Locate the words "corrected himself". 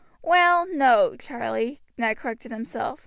2.17-2.99